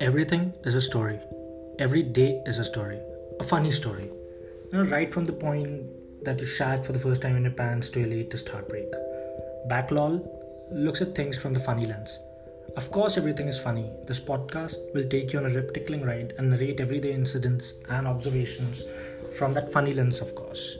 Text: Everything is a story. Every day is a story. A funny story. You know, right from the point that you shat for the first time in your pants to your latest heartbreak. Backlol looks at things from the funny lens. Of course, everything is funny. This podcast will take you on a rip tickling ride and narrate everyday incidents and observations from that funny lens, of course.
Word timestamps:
Everything 0.00 0.54
is 0.64 0.76
a 0.76 0.80
story. 0.80 1.18
Every 1.80 2.04
day 2.04 2.40
is 2.46 2.60
a 2.60 2.64
story. 2.64 3.00
A 3.40 3.42
funny 3.42 3.72
story. 3.72 4.04
You 4.70 4.78
know, 4.78 4.84
right 4.84 5.12
from 5.12 5.24
the 5.24 5.32
point 5.32 6.24
that 6.24 6.38
you 6.38 6.46
shat 6.46 6.86
for 6.86 6.92
the 6.92 7.00
first 7.00 7.20
time 7.20 7.34
in 7.34 7.42
your 7.42 7.52
pants 7.52 7.88
to 7.90 8.00
your 8.00 8.08
latest 8.08 8.48
heartbreak. 8.48 8.86
Backlol 9.68 10.24
looks 10.70 11.00
at 11.00 11.16
things 11.16 11.36
from 11.36 11.52
the 11.52 11.58
funny 11.58 11.84
lens. 11.84 12.20
Of 12.76 12.92
course, 12.92 13.16
everything 13.16 13.48
is 13.48 13.58
funny. 13.58 13.90
This 14.06 14.20
podcast 14.20 14.76
will 14.94 15.08
take 15.08 15.32
you 15.32 15.40
on 15.40 15.46
a 15.46 15.48
rip 15.48 15.74
tickling 15.74 16.02
ride 16.02 16.32
and 16.38 16.50
narrate 16.50 16.78
everyday 16.78 17.12
incidents 17.12 17.74
and 17.88 18.06
observations 18.06 18.84
from 19.36 19.52
that 19.54 19.72
funny 19.72 19.94
lens, 19.94 20.20
of 20.20 20.32
course. 20.36 20.78